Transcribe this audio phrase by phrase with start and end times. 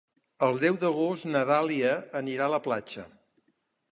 [0.45, 1.91] El deu d'agost na Dàlia
[2.23, 3.07] anirà a la platja.